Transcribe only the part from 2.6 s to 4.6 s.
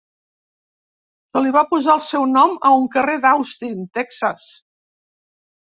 a un carrer d'Austin, Texas.